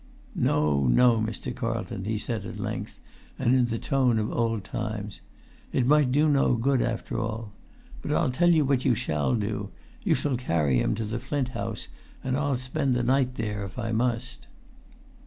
"No, 0.33 0.87
no, 0.87 1.21
Mr. 1.21 1.55
Carlton," 1.55 2.05
he 2.05 2.17
said 2.17 2.43
at 2.43 2.57
length, 2.57 2.99
and 3.37 3.53
in 3.53 3.67
the 3.67 3.77
tone 3.77 4.17
of 4.17 4.31
old 4.31 4.63
times. 4.63 5.21
"It 5.71 5.85
might 5.85 6.11
do 6.11 6.27
no 6.27 6.55
good, 6.55 6.81
after 6.81 7.19
all. 7.19 7.51
But 8.01 8.11
I'll 8.11 8.31
tell 8.31 8.49
you 8.49 8.65
what 8.65 8.83
you 8.83 8.95
shall 8.95 9.35
do: 9.35 9.69
you 10.03 10.15
shall 10.15 10.37
carry 10.37 10.79
him 10.79 10.95
to 10.95 11.05
the 11.05 11.19
Flint 11.19 11.49
House, 11.49 11.87
and 12.23 12.35
I'll 12.35 12.57
spend 12.57 12.95
the 12.95 13.03
night 13.03 13.35
there 13.35 13.63
if 13.63 13.77
I 13.77 13.91
must." 13.91 14.47